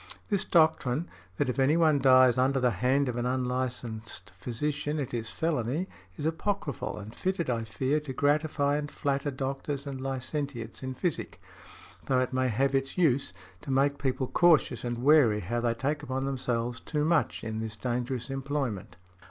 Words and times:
This 0.31 0.45
doctrine, 0.45 1.07
that 1.37 1.47
if 1.47 1.59
any 1.59 1.77
one 1.77 1.99
dies 1.99 2.35
under 2.35 2.59
the 2.59 2.71
hand 2.71 3.07
of 3.07 3.17
an 3.17 3.27
unlicensed 3.27 4.31
physician, 4.35 4.97
it 4.99 5.13
is 5.13 5.29
felony, 5.29 5.87
is 6.17 6.25
apochryphal 6.25 6.97
and 6.97 7.13
fitted, 7.13 7.51
I 7.51 7.65
fear, 7.65 7.99
to 7.99 8.11
gratify 8.11 8.77
and 8.77 8.89
flatter 8.89 9.29
doctors 9.29 9.85
and 9.85 10.01
licentiates 10.01 10.81
in 10.81 10.95
physic; 10.95 11.39
though 12.07 12.19
it 12.19 12.33
may 12.33 12.47
have 12.47 12.73
its 12.73 12.97
use, 12.97 13.31
to 13.61 13.69
make 13.69 13.99
people 13.99 14.25
cautious 14.25 14.83
and 14.83 15.03
wary 15.03 15.41
how 15.41 15.61
they 15.61 15.75
take 15.75 16.01
upon 16.01 16.25
themselves 16.25 16.79
too 16.79 17.05
much, 17.05 17.43
in 17.43 17.59
this 17.59 17.75
dangerous 17.75 18.31
employment." 18.31 18.95